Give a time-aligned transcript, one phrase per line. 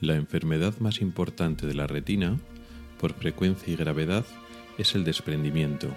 [0.00, 2.38] La enfermedad más importante de la retina,
[3.00, 4.24] por frecuencia y gravedad,
[4.78, 5.88] es el desprendimiento.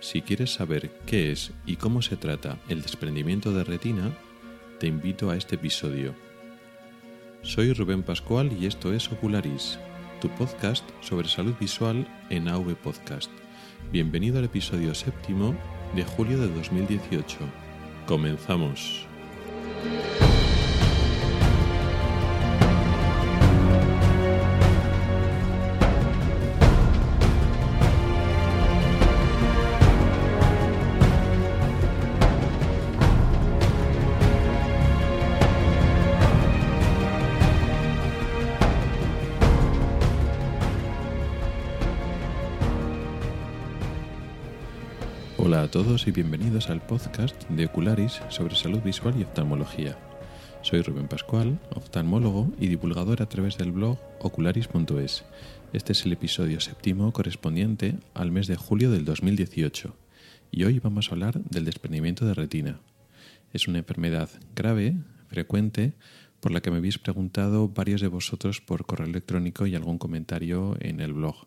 [0.00, 4.16] Si quieres saber qué es y cómo se trata el desprendimiento de retina,
[4.80, 6.14] te invito a este episodio.
[7.42, 9.78] Soy Rubén Pascual y esto es Ocularis,
[10.22, 13.30] tu podcast sobre salud visual en AV Podcast.
[13.92, 15.54] Bienvenido al episodio séptimo
[15.94, 17.36] de julio de 2018.
[18.06, 19.06] Comenzamos.
[45.72, 49.96] Todos y bienvenidos al podcast de Ocularis sobre salud visual y oftalmología.
[50.60, 55.24] Soy Rubén Pascual, oftalmólogo y divulgador a través del blog ocularis.es.
[55.72, 59.96] Este es el episodio séptimo correspondiente al mes de julio del 2018
[60.50, 62.80] y hoy vamos a hablar del desprendimiento de retina.
[63.54, 64.96] Es una enfermedad grave,
[65.28, 65.94] frecuente,
[66.40, 70.76] por la que me habéis preguntado varios de vosotros por correo electrónico y algún comentario
[70.80, 71.46] en el blog.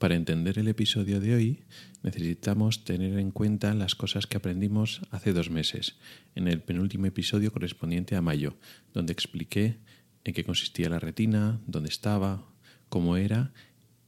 [0.00, 1.58] Para entender el episodio de hoy
[2.02, 5.96] necesitamos tener en cuenta las cosas que aprendimos hace dos meses,
[6.34, 8.56] en el penúltimo episodio correspondiente a mayo,
[8.94, 9.76] donde expliqué
[10.24, 12.48] en qué consistía la retina, dónde estaba,
[12.88, 13.52] cómo era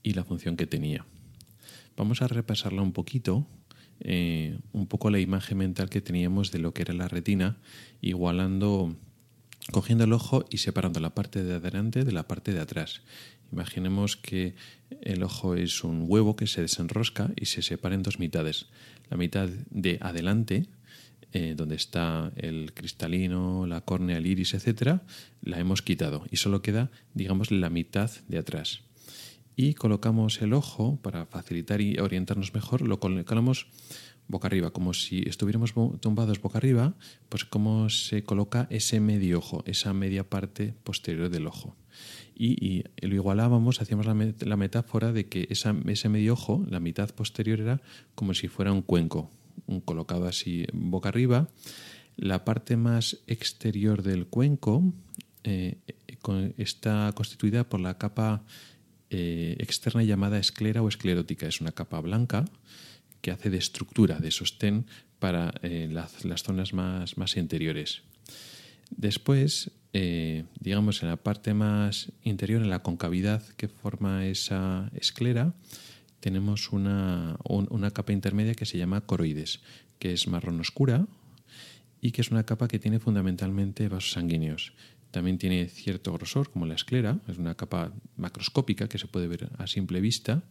[0.03, 1.05] y la función que tenía.
[1.95, 3.47] Vamos a repasarla un poquito,
[4.01, 7.59] eh, un poco la imagen mental que teníamos de lo que era la retina,
[8.01, 8.97] igualando,
[9.73, 13.03] cogiendo el ojo y separando la parte de adelante de la parte de atrás.
[13.53, 14.55] Imaginemos que
[15.03, 18.67] el ojo es un huevo que se desenrosca y se separa en dos mitades.
[19.11, 20.67] La mitad de adelante,
[21.33, 25.03] eh, donde está el cristalino, la córnea, el iris, etcétera,
[25.43, 28.81] la hemos quitado y solo queda, digamos, la mitad de atrás.
[29.55, 33.67] Y colocamos el ojo para facilitar y orientarnos mejor, lo colocamos
[34.29, 36.95] boca arriba, como si estuviéramos tumbados boca arriba,
[37.29, 41.77] pues como se coloca ese medio ojo, esa media parte posterior del ojo
[42.35, 47.81] y, lo igualábamos, hacíamos la, metáfora de que ese medio ojo, la mitad posterior, era
[48.15, 49.31] como si fuera un cuenco,
[49.67, 51.49] un colocado así boca arriba.
[52.17, 54.93] La parte más exterior del cuenco
[55.45, 55.79] eh,
[56.57, 58.45] está constituida por la capa
[59.11, 61.47] eh, externa llamada esclera o esclerótica.
[61.47, 62.45] Es una capa blanca
[63.21, 64.87] que hace de estructura, de sostén
[65.19, 68.03] para eh, las, las, zonas más, más interiores.
[68.91, 75.55] Después eh, digamos, en la parte más interior, en la concavidad que forma esa esclera,
[76.21, 79.61] tenemos una, una capa intermedia que se llama coroides,
[79.99, 81.07] que es marrón oscura
[82.01, 84.73] y que es una capa que tiene fundamentalmente vasos sanguíneos.
[85.11, 89.51] También tiene cierto grosor, como la esclera, es una capa macroscópica que se puede ver
[89.59, 90.43] a simple vista.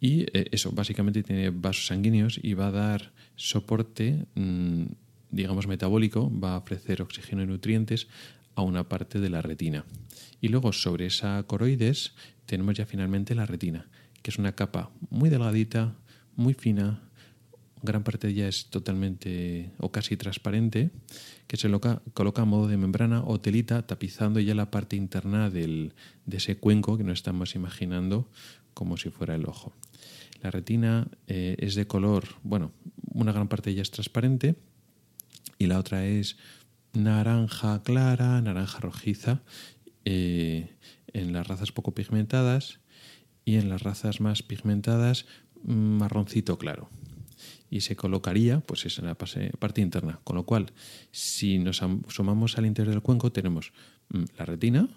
[0.00, 4.84] Y eh, eso, básicamente tiene vasos sanguíneos y va a dar soporte, mm,
[5.30, 8.08] digamos, metabólico, va a ofrecer oxígeno y nutrientes
[8.54, 9.84] a una parte de la retina.
[10.40, 12.14] Y luego sobre esa coroides
[12.46, 13.88] tenemos ya finalmente la retina,
[14.22, 15.96] que es una capa muy delgadita,
[16.36, 17.02] muy fina,
[17.82, 20.90] gran parte de ella es totalmente o casi transparente,
[21.46, 21.70] que se
[22.14, 25.94] coloca a modo de membrana o telita tapizando ya la parte interna del,
[26.26, 28.28] de ese cuenco que nos estamos imaginando
[28.74, 29.72] como si fuera el ojo.
[30.42, 32.72] La retina eh, es de color, bueno,
[33.12, 34.56] una gran parte de ella es transparente
[35.58, 36.38] y la otra es
[36.92, 39.42] naranja clara, naranja rojiza
[40.04, 40.76] eh,
[41.12, 42.80] en las razas poco pigmentadas
[43.44, 45.26] y en las razas más pigmentadas
[45.62, 46.88] marroncito claro.
[47.70, 50.20] Y se colocaría pues es en la parte interna.
[50.24, 50.72] Con lo cual,
[51.12, 53.72] si nos sumamos al interior del cuenco, tenemos
[54.08, 54.88] mm, la retina,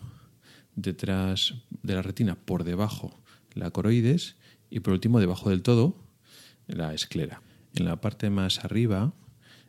[0.76, 3.20] detrás de la retina, por debajo,
[3.54, 4.38] la coroides
[4.70, 5.96] y por último, debajo del todo,
[6.68, 7.42] la esclera.
[7.76, 9.14] En la parte más arriba,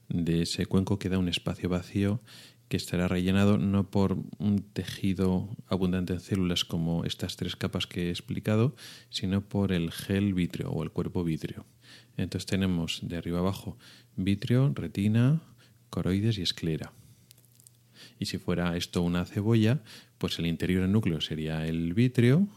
[0.09, 2.20] de ese cuenco queda un espacio vacío
[2.69, 8.08] que estará rellenado no por un tejido abundante en células como estas tres capas que
[8.08, 8.75] he explicado,
[9.11, 11.67] sino por el gel vítreo o el cuerpo vítreo.
[12.17, 13.76] Entonces tenemos de arriba abajo
[14.17, 15.43] vítreo, retina,
[15.90, 16.93] coroides y esclera.
[18.19, 19.82] Y si fuera esto una cebolla,
[20.19, 22.49] pues el interior del núcleo sería el vítreo,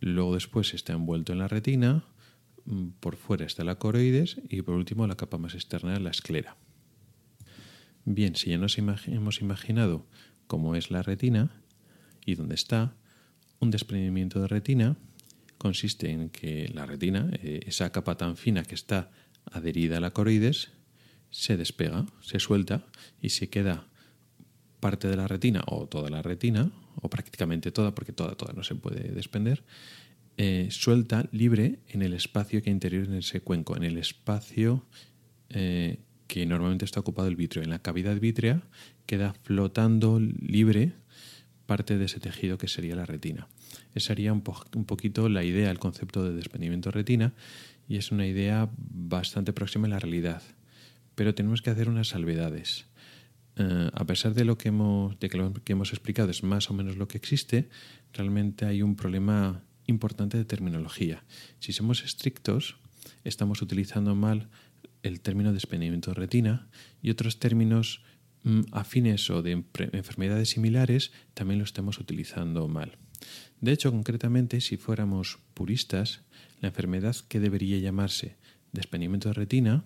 [0.00, 2.04] luego después está envuelto en la retina,
[3.00, 6.56] por fuera está la coroides y por último la capa más externa, la esclera.
[8.04, 10.06] Bien, si ya nos hemos imaginado
[10.46, 11.50] cómo es la retina
[12.24, 12.94] y dónde está,
[13.60, 14.96] un desprendimiento de retina
[15.58, 19.10] consiste en que la retina, eh, esa capa tan fina que está
[19.44, 20.70] adherida a la coroides,
[21.28, 22.86] se despega, se suelta
[23.20, 23.86] y se queda
[24.80, 26.72] parte de la retina o toda la retina,
[27.02, 29.62] o prácticamente toda, porque toda, toda no se puede desprender,
[30.38, 34.86] eh, suelta, libre en el espacio que interior en ese cuenco, en el espacio
[35.50, 35.98] eh,
[36.30, 37.64] que normalmente está ocupado el vitrio.
[37.64, 38.62] En la cavidad vítrea
[39.04, 40.92] queda flotando libre
[41.66, 43.48] parte de ese tejido que sería la retina.
[43.96, 47.32] Esa sería un, poquito la idea, el concepto de desprendimiento de retina,
[47.88, 50.40] y es una idea bastante próxima a la realidad.
[51.16, 52.86] Pero tenemos que hacer unas salvedades.
[53.56, 56.70] Eh, a pesar de lo que hemos, de que lo que hemos explicado es más
[56.70, 57.68] o menos lo que existe,
[58.12, 61.24] realmente hay un problema importante de terminología.
[61.58, 62.76] Si somos estrictos,
[63.24, 64.48] estamos utilizando mal
[65.02, 66.68] el término desprendimiento de retina
[67.02, 68.02] y otros términos
[68.42, 72.98] mm, afines o de enfermedades similares también lo estamos utilizando mal.
[73.60, 76.22] De hecho, concretamente, si fuéramos puristas,
[76.60, 78.36] la enfermedad que debería llamarse
[78.72, 79.84] desprendimiento de retina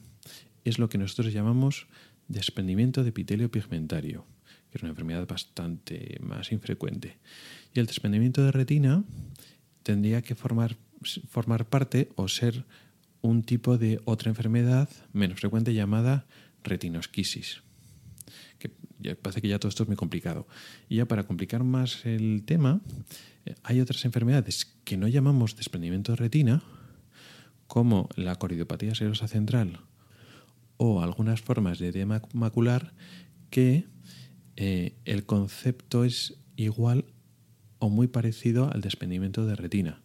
[0.64, 1.86] es lo que nosotros llamamos
[2.28, 4.24] desprendimiento de epitelio pigmentario,
[4.70, 7.18] que es una enfermedad bastante más infrecuente.
[7.74, 9.04] Y el desprendimiento de retina
[9.82, 10.76] tendría que formar,
[11.28, 12.64] formar parte o ser
[13.24, 16.26] un tipo de otra enfermedad menos frecuente llamada
[16.62, 17.62] retinosquisis.
[18.58, 20.46] Que parece que ya todo esto es muy complicado.
[20.90, 22.82] Y ya para complicar más el tema,
[23.46, 26.62] eh, hay otras enfermedades que no llamamos desprendimiento de retina,
[27.66, 29.80] como la coridiopatía serosa central
[30.76, 32.92] o algunas formas de edema macular
[33.48, 33.86] que
[34.56, 37.06] eh, el concepto es igual
[37.78, 40.02] o muy parecido al desprendimiento de retina.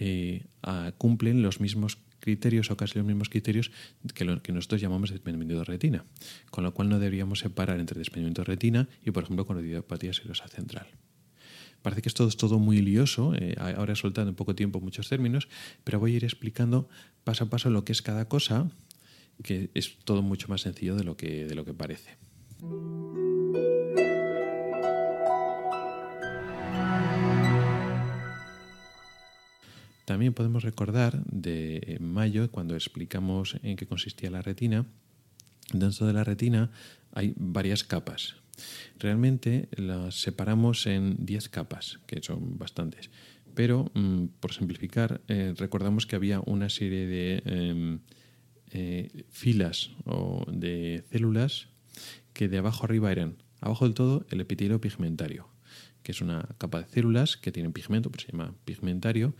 [0.00, 0.46] Eh,
[0.98, 3.70] cumplen los mismos criterios o casi los mismos criterios
[4.14, 6.04] que que nosotros llamamos desprendimiento de retina,
[6.50, 10.48] con lo cual no deberíamos separar entre desprendimiento de retina y, por ejemplo, coridiopatía serosa
[10.48, 10.86] central.
[11.82, 15.08] Parece que esto es todo muy lioso, eh, ahora he soltado en poco tiempo muchos
[15.08, 15.48] términos,
[15.82, 16.88] pero voy a ir explicando
[17.24, 18.70] paso a paso lo que es cada cosa
[19.42, 22.18] que es todo mucho más sencillo de lo que, de lo que parece.
[30.10, 34.84] También podemos recordar de mayo, cuando explicamos en qué consistía la retina,
[35.72, 36.72] dentro de la retina
[37.12, 38.34] hay varias capas.
[38.98, 43.08] Realmente las separamos en 10 capas, que son bastantes.
[43.54, 48.00] Pero, mm, por simplificar, eh, recordamos que había una serie de em,
[48.72, 51.68] eh, filas o de células
[52.32, 55.46] que de abajo arriba eran, abajo del todo, el epitelio pigmentario,
[56.02, 59.34] que es una capa de células que tienen pigmento, pero se llama pigmentario,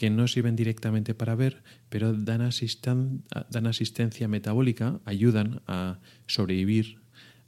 [0.00, 2.48] que no sirven directamente para ver, pero dan,
[3.50, 7.00] dan asistencia metabólica, ayudan a sobrevivir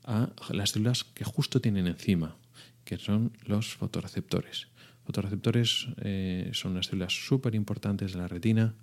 [0.05, 2.37] a las células que justo tienen encima,
[2.85, 4.69] que son los fotoreceptores.
[5.07, 8.75] Fotoreceptores eh, son unas células súper importantes de la retina,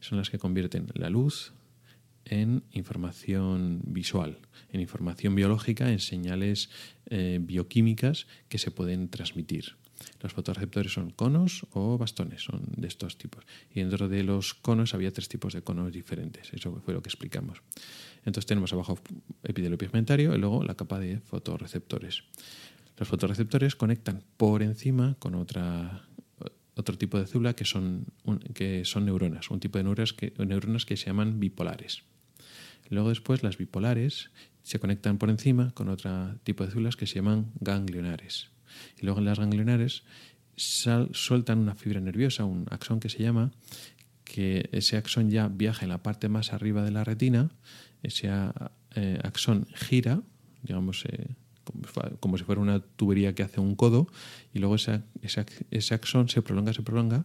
[0.00, 1.54] son las que convierten la luz,
[2.26, 4.36] en información visual,
[4.70, 6.68] en información biológica, en señales
[7.08, 9.76] eh, bioquímicas que se pueden transmitir.
[10.20, 13.44] Los fotorreceptores son conos o bastones, son de estos tipos.
[13.70, 16.52] Y dentro de los conos había tres tipos de conos diferentes.
[16.52, 17.62] Eso fue lo que explicamos.
[18.24, 18.98] Entonces tenemos abajo
[19.42, 22.24] epidelio pigmentario y luego la capa de fotorreceptores.
[22.96, 26.06] Los fotorreceptores conectan por encima con otra,
[26.74, 28.06] otro tipo de célula que son,
[28.54, 32.04] que son neuronas, un tipo de neuronas que, neuronas que se llaman bipolares.
[32.90, 34.30] Luego después las bipolares
[34.62, 38.53] se conectan por encima con otro tipo de células que se llaman ganglionares.
[39.00, 40.04] Y luego en las ganglionares
[40.56, 43.52] sueltan una fibra nerviosa, un axón que se llama,
[44.24, 47.50] que ese axón ya viaja en la parte más arriba de la retina,
[48.02, 48.28] ese
[48.94, 50.22] eh, axón gira,
[50.62, 51.28] digamos, eh,
[52.20, 54.08] como, si fuera una tubería que hace un codo,
[54.52, 57.24] y luego ese, ese, axón se prolonga, se prolonga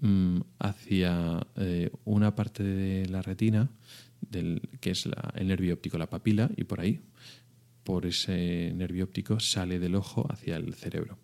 [0.00, 3.70] mm, hacia eh, una parte de la retina
[4.20, 7.00] del, que es el nervio óptico, la papila, y por ahí,
[7.86, 11.18] por ese nervio óptico, sale del ojo hacia el cerebro.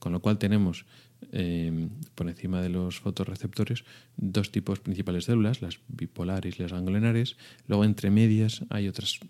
[0.00, 0.84] Con lo cual tenemos
[1.30, 3.84] em, por encima de los fotorreceptores
[4.16, 7.36] dos tipos principales de células, las bipolares y las ganglionares.
[7.68, 9.20] Luego entre medias hay otras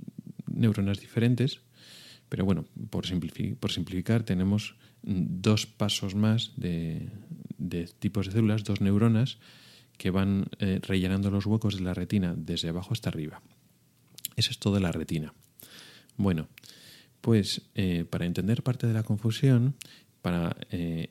[0.46, 1.60] neuronas diferentes,
[2.30, 7.10] pero bueno, por, simplificar, tenemos dos pasos más de,
[7.98, 9.36] tipos de células, dos neuronas
[9.98, 13.42] que van eh, rellenando los huecos de la retina desde abajo hasta arriba.
[14.36, 15.34] Eso es todo la retina.
[16.16, 16.49] Bueno,
[17.21, 19.75] pues eh, para entender parte de la confusión,
[20.21, 21.11] para eh,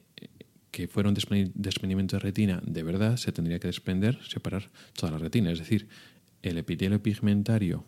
[0.71, 5.17] que fuera un desprendimiento de retina de verdad, se tendría que desprender, separar toda la
[5.17, 5.87] retina, es decir,
[6.41, 7.85] el epitelio pigmentario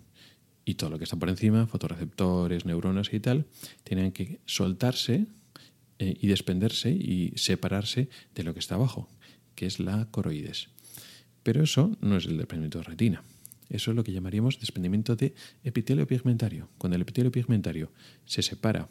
[0.66, 3.46] y todo lo que está por encima, fotorreceptores, neuronas y tal,
[3.84, 5.28] tienen que soltarse
[6.00, 9.10] y desprenderse y separarse de lo que está abajo,
[9.56, 10.70] que es la coroides.
[11.44, 13.24] Pero eso no es el desprendimiento de retina.
[13.70, 16.70] Eso es lo que llamaríamos desprendimiento de epitelio pigmentario.
[16.78, 17.92] Cuando el epitelio pigmentario
[18.26, 18.88] se separa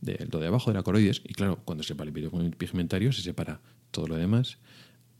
[0.00, 3.12] de lo de abajo de la coroides, y claro, cuando se separa el epitelio pigmentario
[3.12, 4.58] se separa todo lo demás.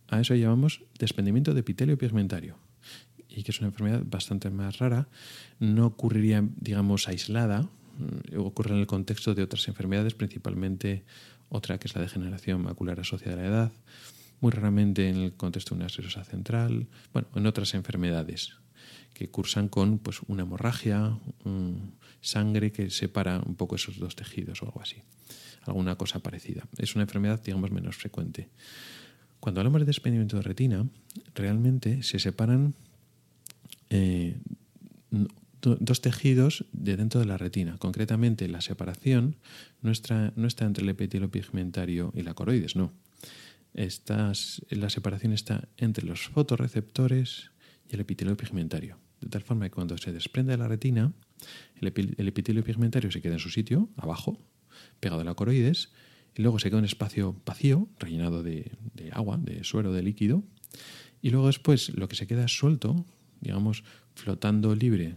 [0.08, 2.58] A eso llamamos desprendimiento de epitelio pigmentario
[3.28, 5.08] y que es una enfermedad bastante más rara,
[5.58, 11.04] no ocurriría, digamos, aislada, mm, ocurre en el contexto de otras enfermedades, principalmente
[11.48, 13.72] otra que es la degeneración macular asociada a la edad,
[14.40, 18.56] muy raramente en el contexto de una esclerosa central, bueno, en otras enfermedades
[19.14, 21.18] que cursan con pues, una hemorragia,
[22.20, 25.02] sangre que separa un poco esos dos tejidos o algo así,
[25.62, 26.66] alguna cosa parecida.
[26.78, 28.48] Es una enfermedad, digamos, menos frecuente.
[29.40, 30.86] Cuando hablamos de desprendimiento de retina,
[31.34, 32.74] realmente se separan
[33.90, 34.36] eh,
[35.60, 37.76] dos tejidos de dentro de la retina.
[37.78, 39.36] Concretamente, la separación
[39.80, 42.92] no está, no está entre el epitelio pigmentario y la coroides, no.
[43.74, 47.51] la separación está entre los fotorreceptores
[47.94, 48.98] el epitelio pigmentario.
[49.20, 51.12] De tal forma que cuando se desprende de la retina,
[51.80, 54.38] el, epitelio pigmentario se queda en su sitio, abajo,
[55.00, 55.92] pegado a la coroides,
[56.34, 58.72] y luego se queda un espacio vacío, rellenado de,
[59.12, 60.42] agua, de suero, de líquido,
[61.20, 63.04] y luego después lo que se queda suelto
[63.42, 63.84] digamos,
[64.14, 65.16] flotando libre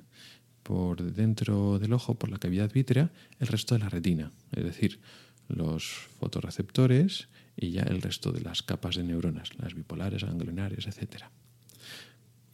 [0.64, 5.00] por dentro del ojo, por la cavidad vítrea, el resto de la retina, es decir,
[5.48, 5.86] los
[6.20, 11.26] fotorreceptores y ya el resto de las capas de neuronas, las bipolares, ganglionares, etc.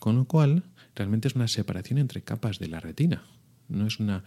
[0.01, 0.63] Con lo cual,
[0.96, 3.22] realmente es una separación entre capas de la retina,
[3.70, 4.24] no es un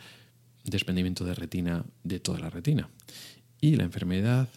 [0.63, 2.91] desprendimiento de retina de toda la retina.
[3.61, 4.49] Y la enfermedad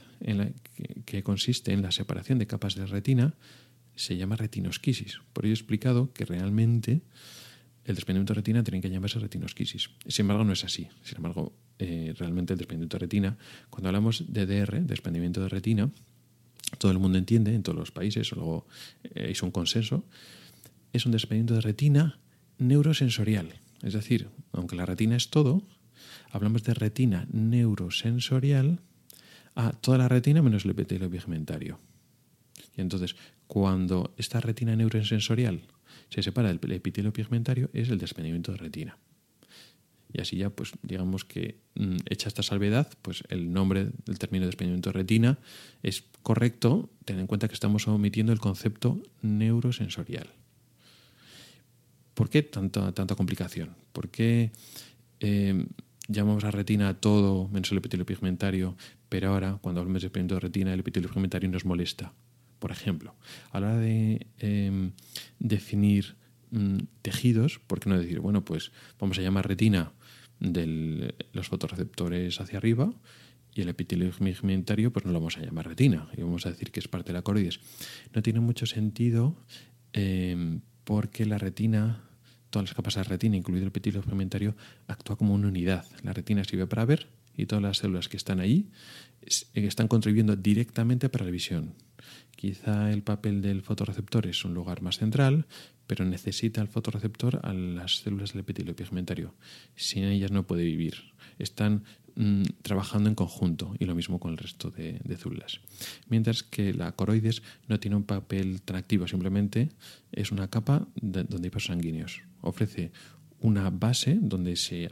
[1.06, 3.34] que consiste en la separación de capas de retina
[3.96, 5.22] se llama retinosquisis.
[5.34, 7.02] Por ello he explicado que realmente
[7.86, 9.90] el desprendimiento de retina tiene que llamarse retinosquisis.
[10.06, 10.88] Sin embargo, no es así.
[11.02, 13.38] Sin embargo, eh, realmente el desprendimiento de retina,
[13.72, 15.90] cuando hablamos de DR, desprendimiento de retina,
[16.78, 18.68] todo el mundo entiende, en todos los países, luego
[19.16, 20.06] eh, es un consenso,
[20.94, 22.20] es un desprendimiento de retina
[22.58, 23.60] neurosensorial.
[23.82, 25.62] Es decir, aunque la retina es todo,
[26.32, 28.79] hablamos de retina neurosensorial
[29.56, 31.79] a toda la retina menos el epitelio pigmentario.
[32.75, 33.15] Y entonces,
[33.48, 35.62] cuando esta retina neurosensorial
[36.10, 38.98] se separa del epitelio pigmentario, es el desprendimiento de retina.
[40.13, 44.46] Y así ya, pues digamos que mm, hecha esta salvedad, pues el nombre del término
[44.46, 45.39] desprendimiento de retina
[45.84, 50.29] es correcto, ten en cuenta que estamos omitiendo el concepto neurosensorial.
[52.18, 53.76] ¿Por qué tanta, tanta complicación?
[53.94, 54.50] ¿Por qué
[55.20, 55.68] eh,
[56.08, 58.76] llamamos a retina a todo menos el epitelio pigmentario,
[59.08, 62.14] pero ahora, cuando hablamos de desprendimiento de retina, el epitelio pigmentario nos molesta?
[62.58, 63.14] Por ejemplo,
[63.52, 64.94] a la hora de em,
[65.38, 66.16] definir
[66.50, 69.92] mm, tejidos, ¿por qué no decir, bueno, pues vamos a llamar retina
[70.40, 72.96] de los fotorreceptores hacia arriba
[73.54, 76.72] y el epitelio pigmentario, pues no lo vamos a llamar retina y vamos a decir
[76.72, 77.60] que es parte de la coroides?
[78.16, 79.36] No tiene mucho sentido
[79.94, 82.07] em, porque la retina
[82.50, 84.56] todas las capas de la retina, incluido el epitelio pigmentario,
[84.88, 85.86] actúa como una unidad.
[86.04, 88.70] La retina sirve para ver y todas las células que están ahí
[89.54, 91.74] están contribuyendo directamente para la visión.
[92.36, 95.48] Quizá el papel del fotorreceptor es un lugar más central,
[95.88, 99.34] pero necesita el fotorreceptor a las células del epitelio pigmentario.
[99.75, 100.96] Sin ellas no puede vivir.
[101.39, 101.84] Están
[102.16, 105.62] mm, trabajando en conjunto y lo mismo con el resto de, células.
[106.10, 109.70] Mientras que la coroides no tiene un papel tan activo, simplemente
[110.12, 112.22] es una capa donde hay vasos sanguíneos.
[112.42, 112.92] Ofrece
[113.39, 114.89] una base donde se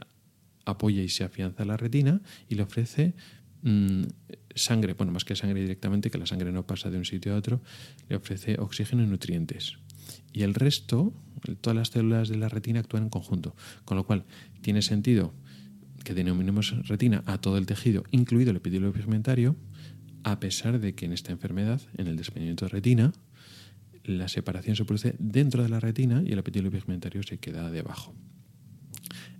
[0.64, 3.14] apoya y se afianza la retina y le ofrece
[3.66, 4.04] mm,
[4.54, 7.36] sangre, bueno, más que sangre directamente, que la sangre no pasa de un sitio a
[7.36, 7.60] otro,
[8.08, 9.78] le ofrece oxígeno y nutrientes.
[10.32, 11.12] Y el resto,
[11.60, 13.54] todas las células de la retina actúan en conjunto,
[13.84, 14.24] con lo cual
[14.62, 15.34] tiene sentido
[16.04, 19.56] que denominemos retina a todo el tejido, incluido el epitelio pigmentario,
[20.22, 23.12] a pesar de que en esta enfermedad, en el desprendimiento de retina,
[24.04, 28.14] la separación se produce dentro de la retina y el epitelio pigmentario se queda debajo.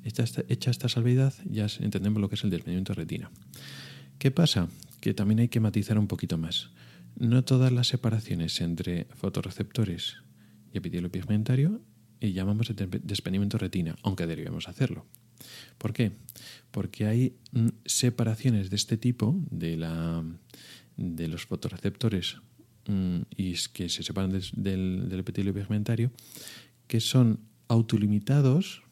[0.04, 3.30] Hecha esta, hecha esta salvedad, ya entendemos lo que es el desprendimiento de retina.
[4.18, 4.68] ¿Qué pasa?
[5.00, 6.70] Que también hay que matizar un poquito más.
[7.18, 10.16] No todas las separaciones entre fotorreceptores
[10.72, 11.80] y epitelio pigmentario
[12.20, 15.06] y llamamos desprendimiento retina, aunque deberíamos hacerlo.
[15.78, 16.12] ¿Por qué?
[16.70, 20.24] Porque hay mm, separaciones de este tipo de, la,
[20.96, 22.36] de los fotorreceptores
[22.88, 26.10] mm, y que se separan del, del epitelio pigmentario
[26.86, 28.82] que son autolimitados,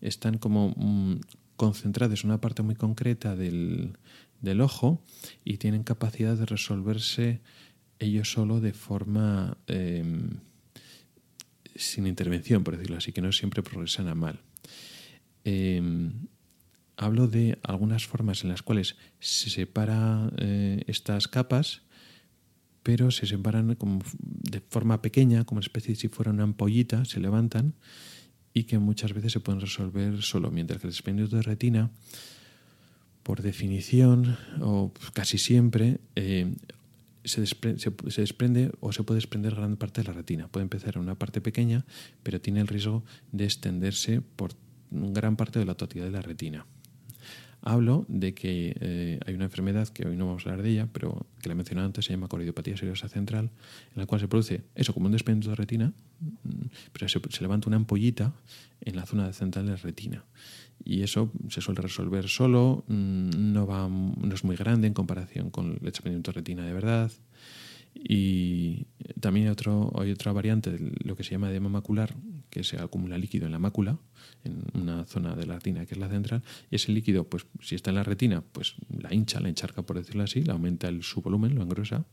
[0.00, 1.20] están como mm,
[1.56, 3.98] concentrados en una parte muy concreta del,
[4.42, 5.02] del ojo
[5.44, 7.40] y tienen capacidad de resolverse
[7.98, 10.40] ellos solo de forma em,
[11.74, 14.40] sin intervención, por decirlo así, que no siempre progresan a mal.
[15.44, 16.26] Em,
[16.96, 21.82] hablo de algunas formas en las cuales se separa eh, estas capas,
[22.82, 27.74] pero se separan como de forma pequeña, como especie si fuera una ampollita, se levantan
[28.52, 31.90] y que muchas veces se pueden resolver solo, mientras que el desprendimiento de retina
[33.22, 36.54] por definición, o casi siempre, eh,
[37.24, 40.48] se, desprende, o se puede desprender gran parte de la retina.
[40.48, 41.84] Puede empezar en una parte pequeña,
[42.22, 44.52] pero tiene el riesgo de extenderse por
[44.90, 46.66] gran parte de la totalidad de la retina.
[47.64, 50.88] Hablo de que eh, hay una enfermedad que hoy no vamos a hablar de ella,
[50.92, 53.50] pero que la he mencionado antes, se llama coridiopatía seriosa central,
[53.94, 57.68] en la cual se produce eso como un desprendimiento de retina, mm, pero se, levanta
[57.68, 58.34] una ampollita
[58.80, 60.24] en la zona central de la retina
[60.84, 65.50] y eso se suele resolver solo, mm, no, va, no es muy grande en comparación
[65.50, 67.12] con el desprendimiento de retina de verdad.
[67.94, 68.86] Y
[69.20, 72.14] también hay, otro, hay otra variante lo que se llama edema macular,
[72.52, 73.98] que se acumula líquido en la mácula,
[74.44, 77.74] en una zona de la retina que es la central, y ese líquido, pues si
[77.74, 81.02] está en la retina, pues la hincha, la encharca, por decirlo así, la aumenta el,
[81.02, 82.04] su volumen, lo engrosa,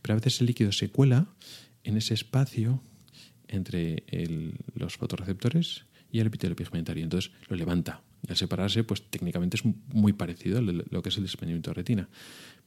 [0.00, 1.26] pero a veces el líquido se cuela
[1.82, 2.80] en ese espacio
[3.48, 4.04] entre
[4.74, 7.02] los fotorreceptores y el epitelio pigmentario.
[7.02, 8.02] Entonces lo levanta.
[8.26, 11.74] Y al separarse, pues técnicamente es muy parecido a lo que es el desprendimiento de
[11.74, 12.08] retina.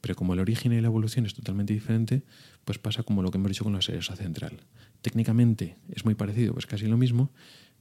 [0.02, 2.22] Pero como el origen y la evolución es totalmente diferente,
[2.66, 4.60] pues pasa como lo que hemos dicho con la serosa central.
[5.00, 7.30] Técnicamente es muy parecido, pues casi lo mismo,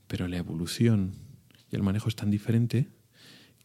[0.07, 1.15] pero la evolución
[1.71, 2.87] y el manejo es tan diferente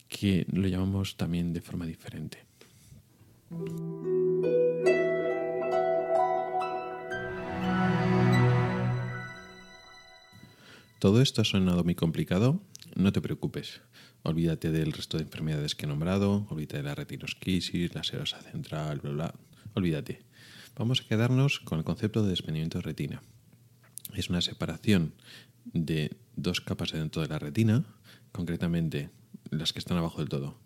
[0.08, 2.44] que lo llamamos también de forma diferente.
[10.98, 12.62] Todo esto ha sonado muy complicado.
[12.96, 13.82] No te preocupes.
[14.22, 16.46] Olvídate del resto de enfermedades que he nombrado.
[16.48, 19.34] Olvídate de la retinosquisis, la serosa central, bla, bla.
[19.74, 20.22] Olvídate.
[20.76, 23.22] Vamos a quedarnos con el concepto de desprendimiento de retina.
[24.14, 25.12] Es una separación
[25.66, 27.84] de dos capas dentro de la retina,
[28.32, 29.10] concretamente
[29.50, 30.58] las que están abajo del todo.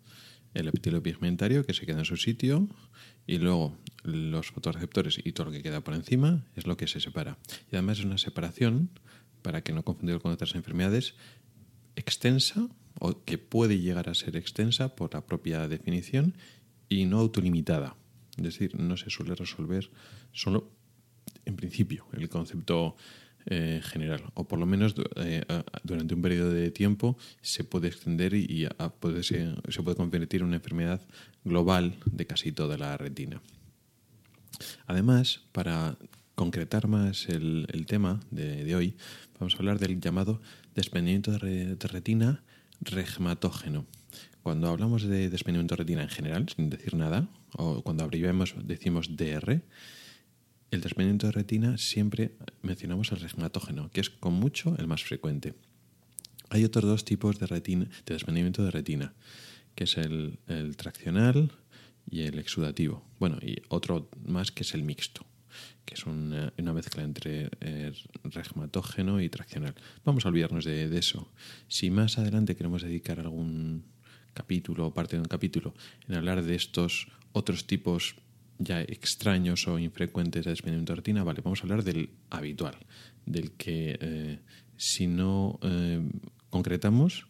[0.53, 2.69] El epitelio pigmentario que se queda en su sitio
[3.27, 7.01] y luego los fotorreceptores y todo lo que queda por encima es lo que se
[7.01, 7.37] separa.
[7.69, 8.89] Y además es una separación
[9.41, 11.15] para que no confundirlo con otras enfermedades,
[11.95, 12.67] extensa
[12.99, 16.35] o que puede llegar a ser extensa por la propia definición
[16.89, 17.95] y no autolimitada.
[18.37, 19.89] Es decir, no se suele resolver
[20.31, 20.71] solo
[21.45, 22.95] en principio el concepto
[23.47, 25.43] eh, general, o por lo menos eh,
[25.83, 28.67] durante un periodo de tiempo se puede extender y,
[28.99, 31.01] puede se puede convertir en una enfermedad
[31.43, 33.41] global de casi toda la retina.
[34.85, 35.97] Además, para
[36.35, 38.95] concretar más el, tema de, hoy,
[39.39, 40.41] vamos a hablar del llamado
[40.75, 42.43] desprendimiento de, retina
[42.81, 43.85] regmatógeno.
[44.43, 49.15] Cuando hablamos de desprendimiento de retina en general, sin decir nada, o cuando abreviamos decimos
[49.15, 49.61] DR,
[50.71, 55.53] el desprendimiento de retina siempre mencionamos el regmatógeno, que es con mucho el más frecuente.
[56.49, 59.13] Hay otros dos tipos de, retina, de desprendimiento de retina,
[59.75, 61.51] que es el, el traccional
[62.09, 63.05] y el exudativo.
[63.19, 65.25] Bueno, y otro más que es el mixto
[65.85, 67.91] que es una, mezcla entre eh,
[68.23, 69.75] regmatógeno y traccional.
[70.05, 71.31] Vamos a olvidarnos de, eso.
[71.67, 73.85] Si más adelante queremos dedicar algún
[74.33, 75.73] capítulo o parte de un capítulo
[76.07, 78.15] en hablar de estos otros tipos
[78.57, 82.77] ya extraños o infrecuentes de desprendimiento de retina, vale, vamos a hablar del habitual,
[83.25, 84.39] del que eh,
[84.77, 86.01] si no eh,
[86.49, 87.25] concretamos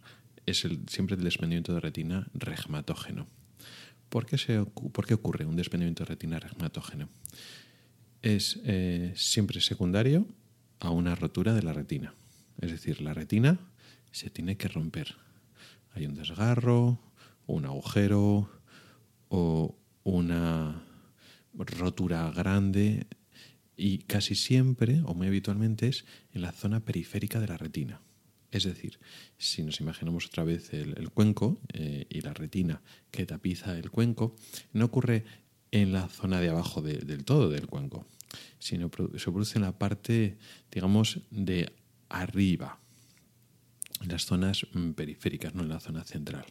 [0.46, 3.28] es siempre el desprendimiento de retina regmatógeno.
[4.10, 7.08] ¿Por qué, se, ¿Por qué ocurre un desprendimiento de retina regmatógeno?
[8.22, 10.28] Es eh, siempre secundario
[10.80, 12.14] a una rotura de la retina.
[12.60, 13.60] Es decir, la retina
[14.12, 15.16] se tiene que romper.
[15.94, 17.00] Hay un desgarro,
[17.48, 18.50] un agujero
[19.30, 20.84] o una
[21.54, 23.08] rotura grande
[23.76, 28.02] y casi siempre o muy habitualmente es en la zona periférica de la retina.
[28.52, 29.00] Es decir,
[29.38, 34.36] si nos imaginamos otra vez el, cuenco eh, y la retina que tapiza el cuenco,
[34.74, 35.24] no ocurre
[35.72, 38.06] en la zona de abajo del todo del cuenco,
[38.60, 40.38] sino se produce en la parte,
[40.72, 41.72] digamos, de
[42.10, 42.80] arriba,
[44.02, 46.46] en las zonas mm, periféricas, no en la zona central.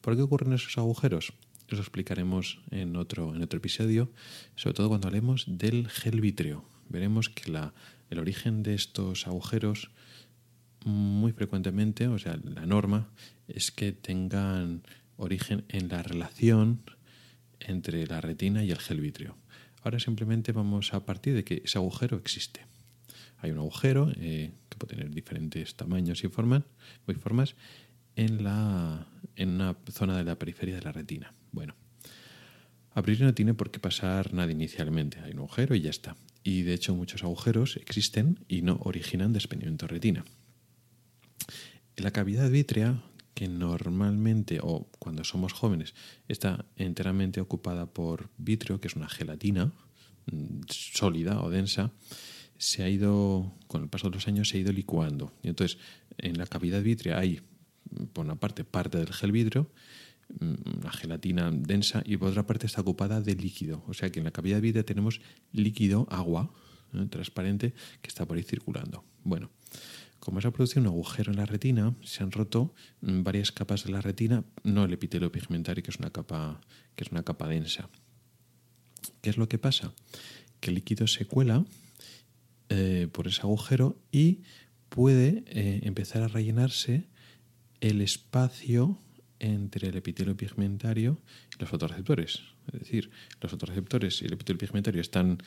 [0.00, 1.32] ¿Por qué ocurren esos agujeros?
[1.68, 4.10] Eso explicaremos en otro, en otro episodio,
[4.54, 6.64] sobre todo cuando hablemos del gel vítreo.
[6.88, 7.50] Veremos que
[8.10, 9.90] el origen de estos agujeros
[10.84, 13.08] muy frecuentemente, o sea, la norma
[13.48, 14.82] es que tengan
[15.16, 16.82] origen en la relación
[17.60, 19.36] entre la retina y el gel vítreo.
[19.82, 22.66] Ahora simplemente vamos a partir de que ese agujero existe.
[23.38, 26.62] Hay un agujero eh, que puede tener diferentes tamaños y formas,
[27.20, 27.54] formas
[28.16, 31.32] en, la, en una zona de la periferia de la retina.
[31.52, 31.74] Bueno,
[32.92, 35.20] a priori no tiene por qué pasar nada inicialmente.
[35.20, 36.16] Hay un agujero y ya está.
[36.42, 40.24] Y de hecho muchos agujeros existen y no originan desprendimiento de retina.
[41.96, 43.02] La cavidad vítrea
[43.36, 45.94] que normalmente, o cuando somos jóvenes,
[46.26, 49.74] está enteramente ocupada por vitrio, que es una gelatina
[50.32, 51.92] mm, sólida o densa,
[52.56, 55.34] se ha ido, con el paso de los años, se ha ido licuando.
[55.42, 55.76] Y entonces,
[56.16, 57.42] en la cavidad vitrea hay,
[58.14, 59.70] por una parte, parte del gel vidrio,
[60.40, 63.84] mm, una gelatina densa y por otra parte está ocupada de líquido.
[63.86, 65.20] O sea que en la cavidad vitrea tenemos
[65.52, 66.50] líquido, agua,
[67.10, 69.04] transparente, que está por ahí circulando.
[69.24, 69.50] Bueno,
[70.20, 73.84] como se ha producido un agujero en la retina, se han roto mm, varias capas
[73.84, 76.60] de la retina, no el epitelio pigmentario, que es una capa,
[76.94, 77.88] que es una capa densa.
[79.20, 79.92] ¿Qué es lo que pasa?
[80.60, 81.64] Que el líquido se cuela
[82.68, 84.42] eh, por ese agujero y
[84.88, 87.08] puede eh, empezar a rellenarse
[87.80, 88.98] el espacio
[89.38, 91.20] entre el epitelio pigmentario
[91.54, 92.42] y los fotorreceptores.
[92.72, 95.38] Es decir, los fotorreceptores y el epitelio pigmentario están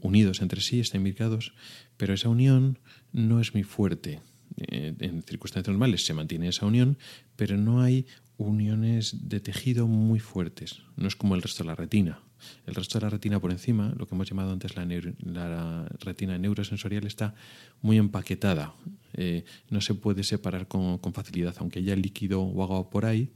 [0.00, 1.54] unidos entre sí, están imbricados,
[1.96, 2.78] pero esa unión
[3.12, 4.20] no es muy fuerte.
[4.56, 6.98] Eh, en circunstancias normales se mantiene esa unión,
[7.36, 10.82] pero no hay uniones de tejido muy fuertes.
[10.96, 12.20] No es como el resto de la retina.
[12.66, 17.06] El resto de la retina por encima, lo que hemos llamado antes la, retina neurosensorial,
[17.06, 17.34] está
[17.82, 18.74] muy empaquetada.
[19.14, 23.30] Eh, no se puede separar con, facilidad, aunque haya líquido o agua por ahí,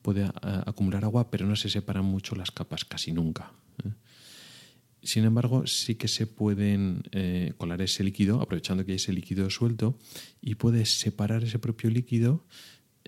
[0.00, 3.52] puede acumular agua, pero no se separan mucho las capas, casi nunca.
[3.84, 3.90] ¿eh?
[5.06, 9.48] Sin embargo, sí que se pueden eh, colar ese líquido, aprovechando que hay ese líquido
[9.50, 9.96] suelto,
[10.40, 12.44] y puede separar ese propio líquido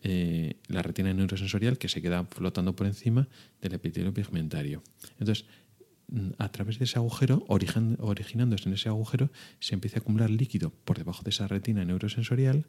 [0.05, 3.27] eh, la retina neurosensorial que se queda flotando por encima
[3.61, 4.85] del epitelio pigmentario.
[5.19, 5.47] Entonces,
[6.07, 10.71] mm, a través de ese agujero, originándose en ese agujero, se empieza a acumular líquido
[10.71, 12.67] por debajo de esa retina neurosensorial,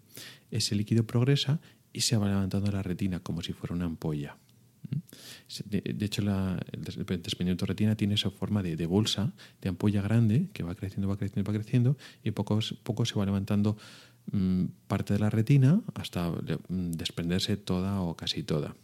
[0.50, 1.62] ese líquido progresa
[1.94, 4.38] y se va levantando la retina como si fuera una ampolla.
[5.65, 10.63] De, hecho, el desprendimiento de retina tiene esa forma de, bolsa, de ampolla grande, que
[10.63, 13.78] va creciendo, va creciendo, va creciendo, y poco, poco se va levantando
[14.32, 18.76] Mm, parte de la retina hasta mm, desprenderse toda o casi toda.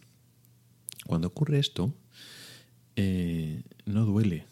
[1.05, 1.93] Cuando ocurre esto,
[2.95, 4.45] eh, no duele.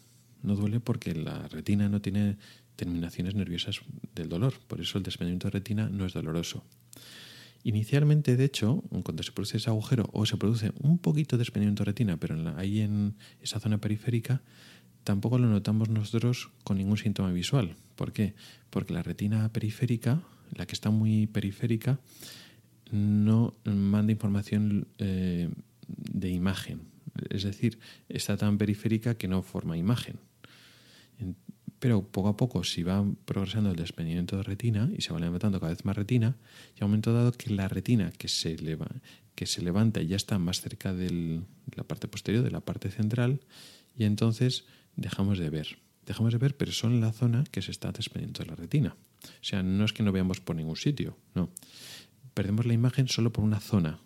[0.44, 2.38] No duele porque la retina no tiene
[2.76, 3.82] terminaciones nerviosas
[4.14, 4.54] del dolor.
[4.68, 6.64] Por eso el desprendimiento de retina no es doloroso.
[7.64, 11.84] Inicialmente, de hecho, cuando se produce ese agujero o se produce un poquito de desprendimiento
[11.84, 14.42] de retina, pero ahí en esa zona periférica,
[15.04, 17.76] tampoco lo notamos nosotros con ningún síntoma visual.
[17.96, 18.34] ¿Por qué?
[18.70, 20.22] Porque la retina periférica
[20.56, 22.00] la que está muy periférica,
[22.92, 25.50] no manda información eh,
[25.88, 26.82] de imagen.
[27.30, 30.18] Es decir, está tan periférica que no forma imagen.
[31.84, 35.60] Pero poco a poco, si va progresando el desprendimiento de retina y se va levantando
[35.60, 36.38] cada vez más retina,
[36.76, 40.94] llega un momento dado que la retina que se, levanta y ya está más cerca
[40.94, 41.42] de
[41.76, 43.42] la parte posterior, de la parte central,
[43.98, 44.64] y entonces
[44.96, 45.78] dejamos de ver.
[46.06, 48.96] Dejamos de ver, pero son la zona que se está desprendiendo de la retina.
[49.26, 51.50] O sea, no es que no veamos por ningún sitio, no.
[52.34, 54.00] Perdemos la imagen solo por una zona,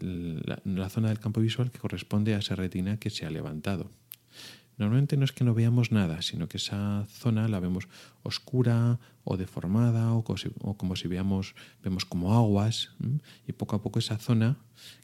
[0.00, 3.92] la, zona del campo visual que corresponde a esa retina que se ha levantado.
[4.78, 7.88] Normalmente no es que no veamos nada, sino que esa zona la vemos
[8.22, 12.90] oscura o deformada o, como si veamos, vemos como aguas
[13.46, 14.56] y poco a poco esa zona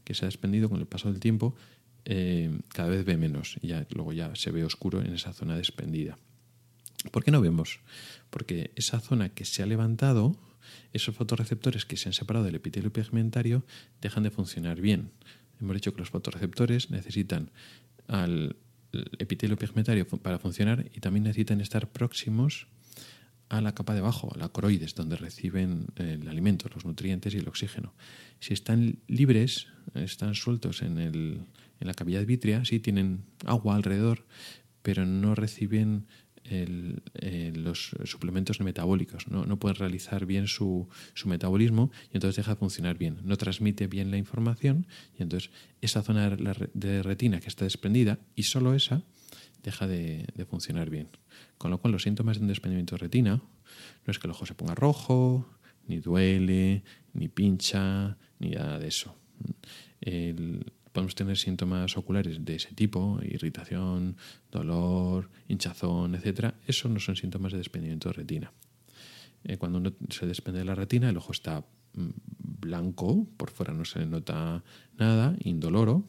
[0.05, 1.55] que se ha desprendido con el paso del tiempo
[2.11, 5.57] eh, cada vez ve menos y ya, luego ya se ve oscuro en esa zona
[5.57, 6.19] desprendida.
[7.13, 7.81] ¿Por qué no vemos?
[8.31, 10.35] Porque esa zona que se ha levantado,
[10.95, 13.65] esos fotorreceptores que se han separado del epitelio pigmentario,
[14.01, 15.11] dejan de funcionar bien.
[15.61, 17.51] Hemos dicho que los fotorreceptores necesitan
[18.07, 18.57] al
[18.93, 22.67] epitelio pigmentario para funcionar y también necesitan estar próximos
[23.49, 27.39] a la capa de abajo, a la coroides, donde reciben el alimento, los nutrientes y
[27.39, 27.95] el oxígeno.
[28.41, 31.41] Si están libres, están sueltos en, el,
[31.81, 34.27] en la cavidad vítrea, sí tienen agua alrededor,
[34.83, 36.07] pero no reciben
[36.51, 39.45] eh, los suplementos metabólicos, ¿no?
[39.45, 40.89] no pueden realizar bien su,
[41.25, 44.87] metabolismo y entonces deja de funcionar bien, no transmite bien la información
[45.19, 49.03] y entonces esa zona de retina que está desprendida y solo esa
[49.63, 51.09] deja de, funcionar bien.
[51.59, 54.47] Con lo cual los síntomas de un desprendimiento de retina no es que el ojo
[54.47, 55.47] se ponga rojo,
[55.87, 56.83] ni duele,
[57.13, 59.15] ni pincha, ni nada de eso.
[60.93, 64.17] Podemos tener síntomas oculares de ese tipo, irritación,
[64.51, 66.55] dolor, hinchazón, etc.
[66.67, 68.53] Esos no son síntomas de desprendimiento de retina.
[69.45, 72.09] Eh, cuando uno se desprende de la retina, el ojo está mm,
[72.61, 74.63] blanco, por fuera no se le nota
[74.97, 76.05] nada, indoloro,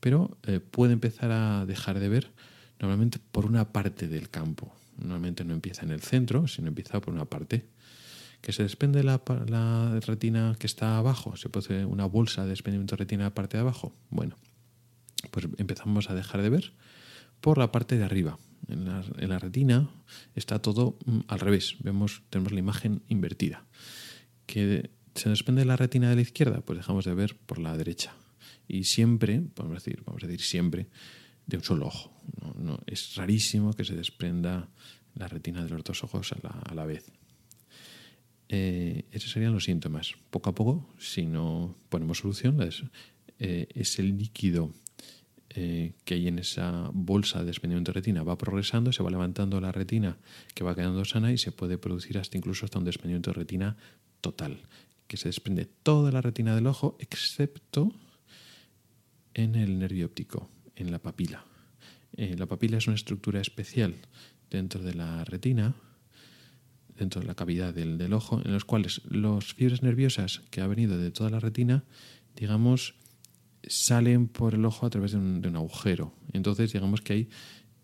[0.00, 2.32] pero eh, puede empezar a dejar de ver
[2.80, 4.74] normalmente por una parte del campo.
[4.98, 7.73] Normalmente no empieza en el centro, sino empieza por una parte
[8.44, 12.94] que se desprende la, la retina que está abajo, se produce una bolsa de desprendimiento
[12.94, 13.96] de retina en la parte de abajo.
[14.10, 14.36] Bueno,
[15.30, 16.74] pues empezamos a dejar de ver
[17.40, 18.38] por la parte de arriba.
[18.68, 19.88] En la, retina
[20.34, 21.76] está todo mm, al revés.
[21.80, 23.64] Vemos, tenemos la imagen invertida.
[24.44, 28.12] Que se desprende la retina de la izquierda, pues dejamos de ver por la derecha.
[28.68, 30.88] Y siempre, vamos a decir, vamos a decir siempre,
[31.46, 32.12] de un solo ojo.
[32.58, 34.68] No, es rarísimo que se desprenda
[35.14, 37.10] la retina de los dos ojos a la, a la vez.
[38.48, 40.14] Eh, esos serían los síntomas.
[40.30, 42.58] Poco a poco, si no ponemos solución,
[43.38, 44.72] eh, ese líquido
[45.56, 49.60] eh, que hay en esa bolsa de desprendimiento de retina va progresando, se va levantando
[49.60, 50.16] la retina
[50.52, 53.76] que va quedando sana y se puede producir hasta incluso hasta un desprendimiento de retina
[54.20, 54.58] total,
[55.06, 57.92] que se desprende toda la retina del ojo excepto
[59.34, 61.44] en el nervio óptico, en la papila.
[62.16, 63.94] Eh, la papila es una estructura especial
[64.50, 65.76] dentro de la retina,
[66.98, 70.98] dentro de la cavidad del, ojo, en los cuales las fibras nerviosas que ha venido
[70.98, 71.84] de toda la retina,
[72.36, 72.94] digamos,
[73.66, 76.14] salen por el ojo a través de un, agujero.
[76.32, 77.28] Entonces, digamos que ahí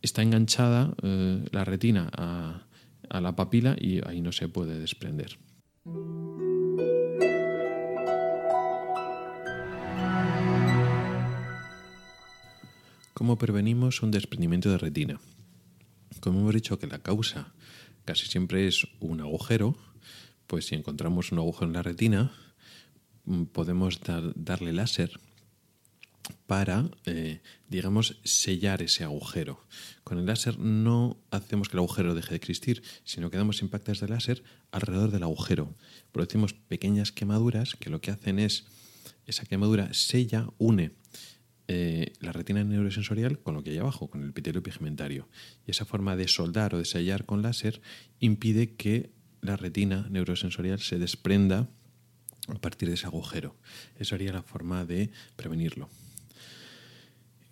[0.03, 2.67] está enganchada eh, la retina a,
[3.09, 5.39] a la papila y ahí no se puede desprender.
[13.21, 15.21] ¿Cómo prevenimos un desprendimiento de retina?
[16.21, 17.53] Como hemos dicho que la causa
[18.11, 19.77] casi siempre es un agujero,
[20.49, 22.33] pues si encontramos un agujero en la retina,
[23.25, 24.01] mm, podemos
[24.35, 25.21] darle láser
[26.49, 29.65] para, eh, digamos, sellar ese agujero.
[30.03, 34.01] Con el láser no hacemos que el agujero deje de existir, sino que damos impactos
[34.01, 34.43] de láser
[34.73, 35.77] alrededor del agujero.
[36.11, 38.65] Producimos pequeñas quemaduras que lo que hacen es,
[39.25, 41.00] esa quemadura sella, une
[41.73, 45.29] eh, la retina neurosensorial con lo que hay abajo, con el epitelio pigmentario.
[45.69, 47.81] Y esa forma de soldar o de sellar con láser
[48.19, 51.69] impide que la retina neurosensorial se desprenda
[52.49, 53.55] a partir de ese agujero.
[53.95, 55.89] Eso sería la forma de prevenirlo.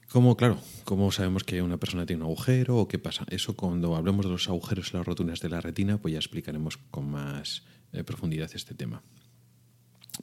[0.08, 3.24] ¿Cómo, claro, cómo sabemos que una persona tiene un agujero o qué pasa?
[3.30, 6.76] Eso cuando hablemos de los agujeros y las roturas de la retina, pues ya explicaremos
[6.90, 9.00] con más eh, profundidad este tema.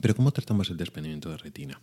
[0.02, 1.80] Pero ¿cómo tratamos el desprendimiento de retina?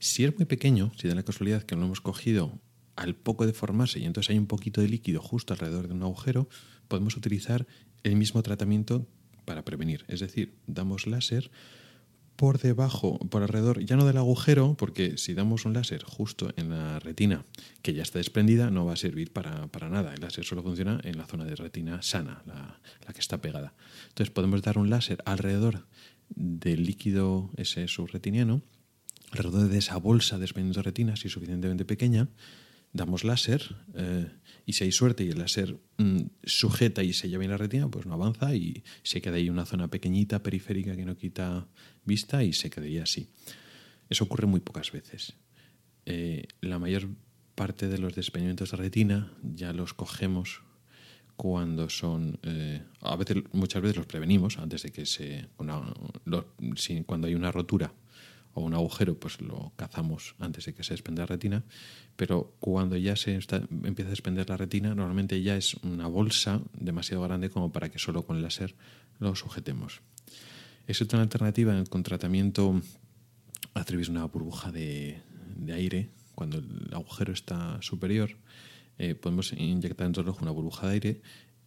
[0.00, 2.58] Si es muy pequeño, si da la casualidad que lo hemos cogido
[2.96, 6.02] al poco de formarse y entonces hay un poquito de líquido justo alrededor de un
[6.02, 6.48] agujero,
[6.88, 7.66] podemos utilizar
[8.02, 9.06] el mismo tratamiento
[9.44, 10.06] para prevenir.
[10.08, 11.50] Es decir, damos láser
[12.36, 16.70] por debajo, por alrededor, ya no del agujero, porque si damos un láser justo en
[16.70, 17.44] la retina
[17.82, 20.14] que ya está desprendida, no va a servir para, nada.
[20.14, 23.74] El láser solo funciona en la zona de retina sana, la, la, que está pegada.
[24.08, 25.86] Entonces podemos dar un láser alrededor
[26.30, 28.62] del líquido ese subretiniano
[29.30, 32.28] alrededor de esa bolsa de desprendimiento de retina, si es suficientemente pequeña,
[32.92, 34.28] damos láser eh,
[34.66, 37.88] y si hay suerte y el láser mm, sujeta y se lleva en la retina,
[37.88, 41.68] pues no avanza y se queda ahí una zona pequeñita periférica que no quita
[42.04, 43.28] vista y se quedaría así.
[44.08, 45.34] Eso ocurre muy pocas veces.
[46.06, 47.08] Eh, la mayor
[47.54, 50.62] parte de los desprendimientos de retina ya los cogemos
[51.36, 55.48] cuando son eh, a veces muchas veces los prevenimos antes de que se
[57.06, 57.94] cuando hay una rotura
[58.54, 61.64] o un agujero, pues lo cazamos antes de que se desprenda la retina,
[62.16, 67.22] pero cuando ya se empieza a desprender la retina, normalmente ya es una bolsa demasiado
[67.22, 68.74] grande como para que solo con el láser
[69.18, 70.00] lo sujetemos.
[70.86, 72.80] Es otra alternativa con tratamiento
[73.74, 75.22] a través de una burbuja de,
[75.72, 78.30] aire, cuando el agujero está superior,
[78.98, 81.20] eh, podemos inyectar dentro del ojo una burbuja de aire,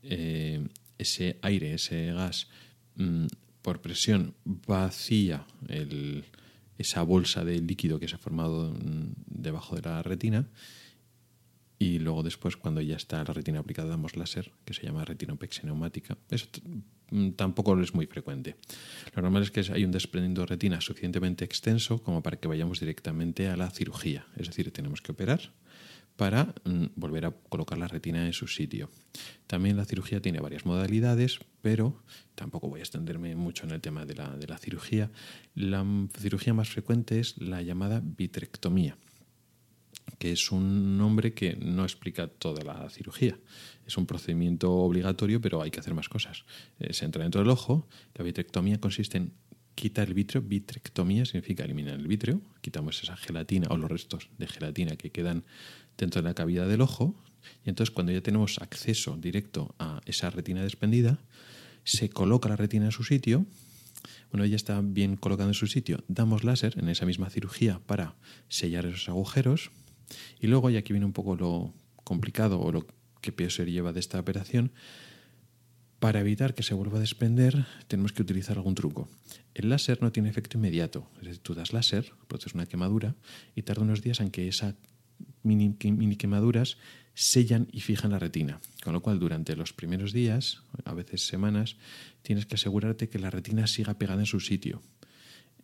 [0.04, 0.68] eh,
[0.98, 2.48] ese aire, ese gas,
[2.96, 3.28] mm,
[3.62, 6.26] por presión vacía el,
[6.78, 8.74] esa bolsa de líquido que se ha formado
[9.28, 10.48] debajo de la retina
[11.84, 15.66] y luego después cuando ya está la retina aplicada damos láser que se llama retinopexia
[15.66, 16.18] neumática.
[16.30, 16.48] Eso
[17.12, 18.56] mm, tampoco es muy frecuente.
[19.14, 22.80] Lo normal es que hay un desprendimiento de retina suficientemente extenso como para que vayamos
[22.80, 24.26] directamente a la cirugía.
[24.38, 25.52] Es decir, tenemos que operar
[26.16, 28.90] para mm, volver a colocar la retina en su sitio.
[29.48, 32.04] También la cirugía tiene varias modalidades, pero
[32.36, 35.12] tampoco voy a extenderme mucho en el tema de la, de la cirugía.
[35.56, 35.86] La
[36.18, 38.98] cirugía más frecuente es la llamada vitrectomía,
[40.20, 43.38] que es un nombre que no explica toda la cirugía.
[43.86, 46.46] Es un procedimiento obligatorio, pero hay que hacer más cosas.
[46.80, 47.88] Eh, se entra dentro del ojo.
[48.16, 49.34] La vitrectomía consiste en
[49.76, 50.42] quitar el vítreo.
[50.42, 52.42] Vitrectomía significa eliminar el vítreo.
[52.62, 55.44] Quitamos esa gelatina o los restos de gelatina que quedan
[55.98, 57.16] dentro de la cavidad del ojo.
[57.66, 61.20] Y entonces cuando ya tenemos acceso directo a esa retina desprendida,
[61.84, 63.46] se coloca la retina en su sitio.
[64.32, 66.04] Bueno, ya está bien colocada en su sitio.
[66.08, 68.16] Damos láser en esa misma cirugía para
[68.50, 69.72] sellar esos agujeros.
[70.40, 72.88] Y luego, y aquí viene un poco lo complicado o lo
[73.22, 74.72] que peor se lleva de esta operación,
[76.04, 79.08] para evitar que se vuelva a desprender, tenemos que utilizar algún truco.
[79.54, 81.08] El láser no tiene efecto inmediato.
[81.16, 83.16] Es decir, tú das láser, produces una quemadura
[83.56, 84.76] y tarda unos días en que esa
[85.44, 85.78] mini,
[86.18, 86.76] quemaduras
[87.14, 88.60] sellan y fijan la retina.
[88.84, 91.78] Con lo cual, durante los primeros días, a veces semanas,
[92.22, 94.82] tienes que asegurarte que la retina siga pegada en su sitio.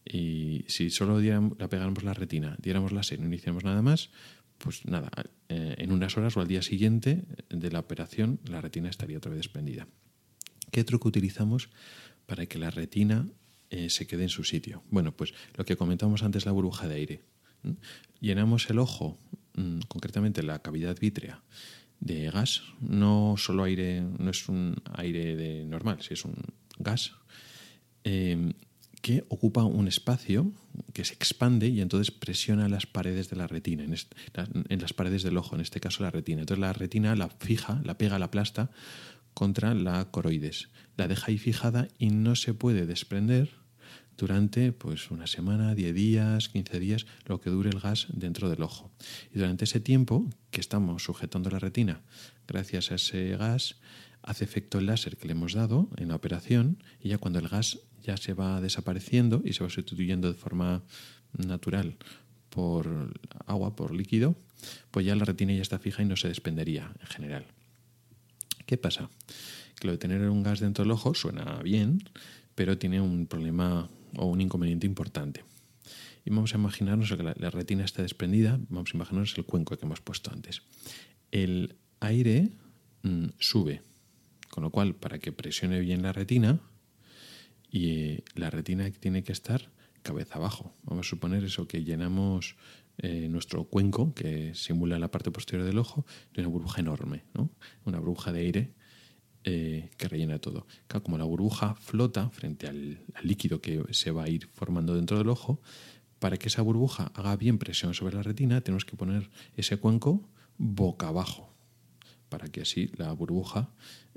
[0.06, 4.10] Y si solo la pegáramos la retina, diéramos la y no hiciéramos nada más,
[4.58, 5.12] pues nada,
[5.50, 9.32] eh, en unas horas o al día siguiente de la operación, la retina estaría otra
[9.32, 9.86] vez desprendida.
[10.72, 11.70] ¿Qué truco utilizamos
[12.26, 13.28] para que la retina
[13.70, 14.84] eh, se quede en su sitio?
[14.90, 17.22] Bueno, pues lo que comentamos antes, la burbuja de aire
[18.20, 19.18] Llenamos el ojo,
[19.56, 21.42] mm, concretamente la cavidad vítrea,
[22.00, 26.36] de gas, no solo aire, no es un aire de normal, si es un
[26.78, 27.14] gas,
[28.04, 28.54] eh,
[29.02, 30.52] que ocupa un espacio
[30.94, 33.96] que se expande y entonces presiona las paredes de la retina, en,
[34.70, 36.42] en, las paredes del ojo, en este caso la retina.
[36.42, 38.72] Entonces la retina la fija, la pega, la aplasta
[39.34, 40.70] contra la coroides.
[40.98, 43.50] La deja ahí fijada y no se puede desprender
[44.20, 48.62] durante pues una semana, 10 días, 15 días, lo que dure el gas dentro del
[48.62, 48.92] ojo.
[49.34, 52.02] Y durante ese tiempo que estamos sujetando la retina,
[52.48, 53.78] gracias a ese gas,
[54.22, 57.48] hace efecto el láser que le hemos dado en la operación y ya cuando el
[57.48, 60.84] gas ya se va desapareciendo y se va sustituyendo de forma
[61.32, 61.98] natural
[62.50, 63.14] por
[63.46, 64.36] agua, por líquido,
[64.92, 67.46] pues ya la retina ya está fija y no se desprendería en general.
[68.70, 69.10] ¿Qué pasa?
[69.80, 72.04] Que lo de tener un gas dentro del ojo suena bien,
[72.54, 75.44] pero tiene un problema o un inconveniente importante.
[76.24, 79.88] Y vamos a imaginarnos que la, retina está desprendida, vamos a imaginarnos el cuenco que
[79.88, 80.62] hemos puesto antes.
[81.32, 82.50] El aire
[83.02, 83.82] mm, sube,
[84.52, 86.60] con lo cual para que presione bien la retina,
[87.72, 89.72] y eh, la retina tiene que estar
[90.04, 90.76] cabeza abajo.
[90.84, 92.56] Vamos a suponer eso, que llenamos
[93.02, 97.50] eh, nuestro cuenco, que simula la parte posterior del ojo, de una burbuja enorme, ¿no?
[97.86, 98.74] una burbuja de aire
[99.46, 100.68] eh, que rellena todo.
[101.02, 105.30] como la burbuja flota frente al, líquido que se va a ir formando dentro del
[105.30, 105.62] ojo,
[106.20, 110.30] para que esa burbuja haga bien presión sobre la retina, tenemos que poner ese cuenco
[110.58, 111.54] boca abajo,
[112.28, 113.70] para que así la burbuja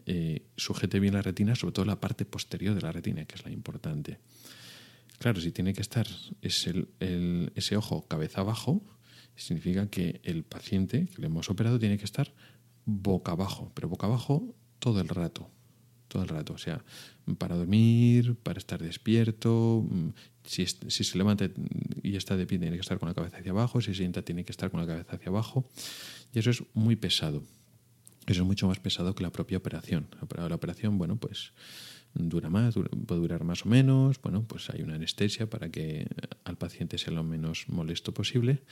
[0.07, 3.45] eh, sujete bien la retina, sobre todo la parte posterior de la retina, que es
[3.45, 4.19] la importante.
[5.23, 6.09] Claro, si tiene que estar
[6.41, 6.89] ese,
[7.55, 8.83] ese ojo cabeza abajo,
[9.37, 12.35] significa que el paciente que le hemos operado tiene que estar
[12.87, 15.49] boca abajo, pero boca abajo todo el rato,
[16.09, 16.55] todo el rato.
[16.55, 16.85] O sea,
[17.39, 20.09] para dormir, para estar despierto, mm,
[20.43, 21.49] si, si, se levanta
[22.03, 24.23] y está de pie tiene que estar con la cabeza hacia abajo, si se sienta
[24.23, 25.71] tiene que estar con la cabeza hacia abajo.
[26.35, 27.45] Y eso es muy pesado.
[28.27, 30.09] Eso es mucho más pesado que la propia operación.
[30.37, 31.53] La operación, bueno, pues
[32.15, 32.75] dura más,
[33.07, 36.07] puede durar más o menos, bueno, pues hay una anestesia para que
[36.45, 38.63] al paciente sea lo menos molesto posible,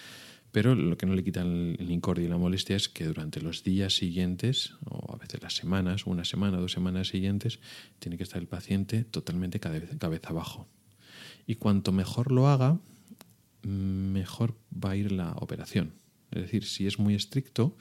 [0.53, 3.62] pero lo que no le quita el incordio y la molestia es que durante los
[3.62, 7.61] días siguientes, o a veces las semanas, una semana, dos semanas siguientes,
[7.98, 10.66] tiene que estar el paciente totalmente cabeza abajo.
[11.46, 12.79] Y cuanto mejor lo haga,
[13.62, 15.92] mejor va a ir la operación.
[16.31, 17.76] Es decir, si es muy estricto,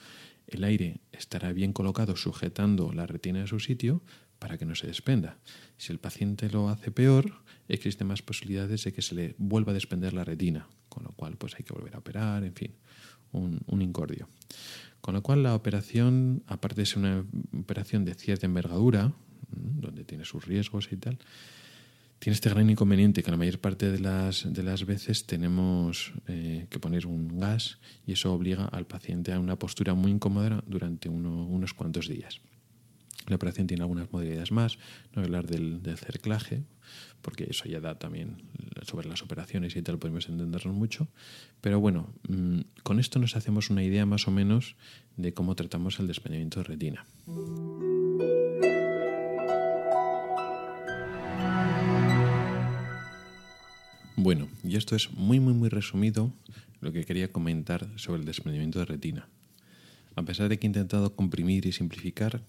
[0.46, 4.02] el aire estará bien colocado sujetando la retina de su sitio
[4.40, 5.38] para que no se desprenda.
[5.76, 9.74] Si el paciente lo hace peor, existen más posibilidades de que se le vuelva a
[9.74, 12.74] desprender la retina, con lo cual pues hay que volver a operar, en fin,
[13.30, 14.28] un, un incordio.
[15.00, 17.24] Con lo cual la operación, aparte de ser una
[17.56, 19.12] operación de cierta envergadura,
[19.50, 21.18] donde tiene sus riesgos y tal,
[22.18, 26.66] tiene este gran inconveniente que la mayor parte de las, de las veces tenemos eh,
[26.68, 31.08] que poner un gas y eso obliga al paciente a una postura muy incómoda durante
[31.08, 32.40] unos cuantos días.
[33.30, 34.76] La operación tiene algunas modalidades más,
[35.14, 36.64] no hablar del, cerclaje,
[37.22, 38.42] porque eso ya da también
[38.82, 41.06] sobre las operaciones y tal, podemos entendernos mucho.
[41.60, 44.74] Pero bueno, mm, con esto nos hacemos una idea más o menos
[45.16, 47.06] de cómo tratamos el desprendimiento de retina.
[54.16, 56.32] Bueno, y esto es muy, muy, muy resumido
[56.80, 59.28] lo que quería comentar sobre el desprendimiento de retina.
[60.16, 62.42] A pesar de que he intentado comprimir y simplificar,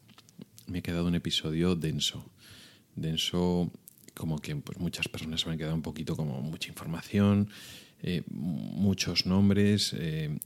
[0.67, 2.25] me ha quedado un episodio denso.
[2.95, 3.71] Denso
[4.13, 7.49] como que pues, muchas personas se me han quedado un poquito como mucha información,
[8.03, 9.93] eh, muchos nombres.
[9.97, 10.37] Eh,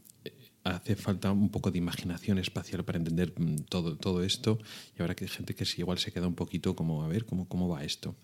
[0.63, 4.59] hace falta un poco de imaginación espacial para entender mm, todo, todo esto
[4.97, 7.47] y habrá que gente que sí, igual se queda un poquito como a ver cómo,
[7.47, 8.15] cómo va esto.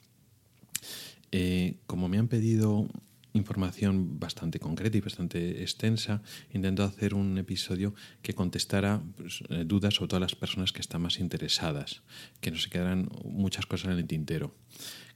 [1.31, 2.87] Eh, como me han pedido
[3.33, 6.21] información bastante concreta y bastante extensa,
[6.53, 11.01] intento hacer un episodio que contestara pues, eh, dudas sobre todas las personas que están
[11.01, 12.01] más interesadas,
[12.41, 14.53] que no se quedaran muchas cosas en el tintero.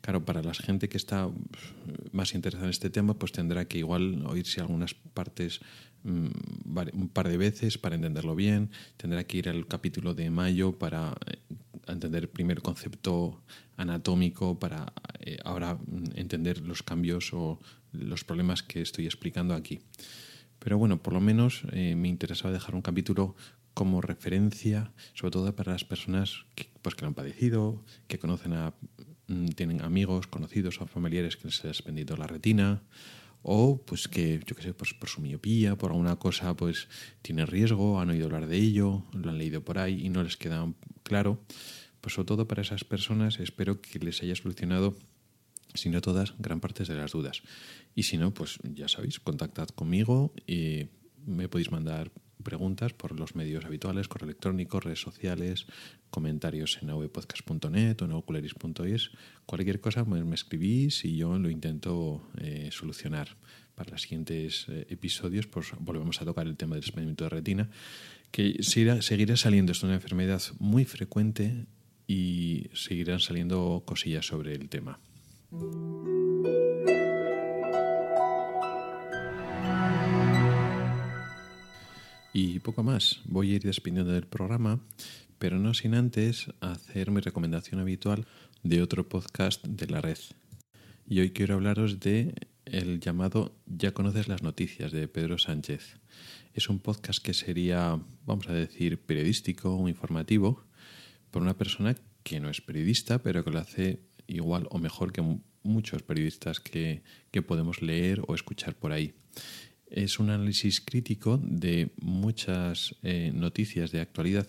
[0.02, 1.64] Claro, para la gente que está pues,
[2.12, 5.62] más interesada en este tema, pues tendrá que igual oírse algunas partes
[6.04, 6.28] mm,
[6.94, 11.16] un par de veces para entenderlo bien, tendrá que ir al capítulo de mayo para
[11.26, 11.38] eh,
[11.88, 13.42] entender el primer concepto
[13.78, 14.94] anatómico, para
[15.26, 15.78] eh, ahora
[16.14, 17.60] entender los cambios o
[17.92, 19.82] los problemas que estoy explicando aquí.
[20.60, 23.36] Pero bueno, por lo menos eh, me interesaba dejar un capítulo
[23.74, 28.54] como referencia, sobre todo para las personas que, pues, que lo han padecido, que conocen
[28.54, 28.74] a,
[29.28, 32.84] mm, tienen amigos, conocidos o familiares que les ha desprendido la retina,
[33.42, 36.88] o pues que, yo qué sé, pues, por su miopía, por alguna cosa, pues
[37.22, 40.38] tiene riesgo, han oído hablar de ello, lo han leído por ahí y no les
[40.38, 40.72] queda
[41.04, 41.40] claro.
[42.02, 44.96] Pues sobre todo para esas personas espero que les haya solucionado
[45.78, 47.42] si no todas, gran parte de las dudas.
[47.96, 50.88] Y si no, pues ya sabéis, contactad conmigo y
[51.26, 52.12] me podéis mandar
[52.44, 55.66] preguntas por los medios habituales, correo electrónico, redes sociales,
[56.10, 59.12] comentarios en avpodcast.net o en ocularis.es.
[59.46, 63.36] Cualquier cosa me, escribís y yo lo intento eh, solucionar.
[63.74, 67.70] Para los siguientes eh, episodios pues volvemos a tocar el tema del desprendimiento de retina,
[68.32, 69.74] que seguirá saliendo.
[69.74, 71.66] Es una enfermedad muy frecuente
[72.08, 75.00] y seguirán saliendo cosillas sobre el tema.
[82.38, 84.82] Y poco más, voy a ir despidiendo del programa,
[85.40, 88.28] pero no sin antes hacer mi recomendación habitual
[88.62, 90.18] de otro podcast de la red.
[91.08, 92.34] Y hoy quiero hablaros de
[92.66, 95.98] el llamado Ya conoces las noticias de Pedro Sánchez.
[96.54, 100.66] Es un podcast que sería, vamos a decir, periodístico o informativo
[101.32, 105.24] por una persona que no es periodista, pero que lo hace igual o mejor que
[105.64, 107.02] muchos periodistas que,
[107.32, 109.14] que podemos leer o escuchar por ahí
[109.90, 114.48] es un análisis crítico de muchas eh, noticias de actualidad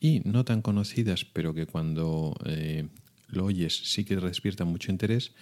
[0.00, 2.88] y no tan conocidas, pero que cuando eh,
[3.28, 5.32] lo oyes sí que despierta mucho interés,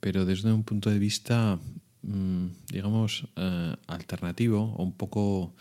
[0.00, 1.58] pero desde un punto de vista,
[2.02, 5.54] mm, digamos, eh, alternativo o un poco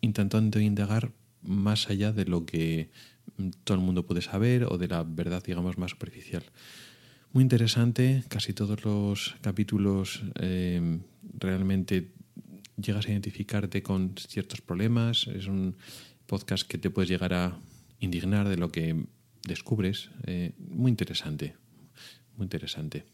[0.00, 1.12] intentando indagar
[1.42, 2.90] más allá de lo que
[3.36, 6.44] mm, todo el mundo puede saber o de la verdad, digamos, más superficial.
[7.36, 10.22] Muy interesante, casi todos los capítulos
[11.38, 12.12] realmente
[12.78, 15.76] llegas a identificarte con ciertos problemas, es un
[16.24, 17.58] podcast que te puedes llegar a
[18.00, 19.04] indignar de lo que
[19.46, 20.08] descubres.
[20.24, 21.54] Eh, muy interesante,
[22.38, 23.04] muy interesante.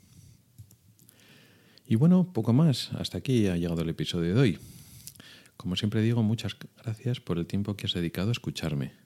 [1.89, 2.93] Y bueno, poco más.
[2.93, 4.59] Hasta aquí ha llegado el episodio de hoy.
[5.57, 9.01] Como siempre digo, muchas gracias por el tiempo que has dedicado a escucharme.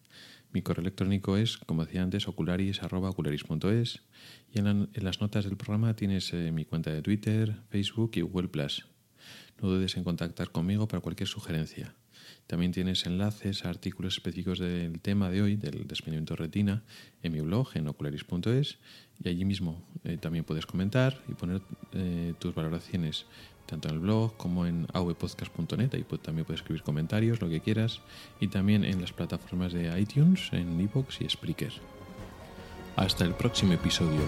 [0.57, 4.01] Mi correo electrónico es, como decía antes, ocularis.ocularis.es
[4.55, 8.49] y en, las notas del programa tienes eh, mi cuenta de Twitter, Facebook y Google.
[9.61, 11.95] No dudes en contactar conmigo para cualquier sugerencia.
[12.47, 16.85] También tienes enlaces a artículos específicos del tema de hoy, del desprendimiento retina,
[17.23, 18.79] en mi blog, en ocularis.es,
[19.23, 21.61] y allí mismo eh, también puedes comentar y poner
[21.93, 23.27] eh, tus valoraciones,
[23.67, 28.01] tanto en el blog como en avpodcast.net, ahí también puedes escribir comentarios, lo que quieras,
[28.41, 31.73] y también en las plataformas de iTunes, en iVoox y Spreaker.
[32.97, 34.23] Hasta el próximo episodio.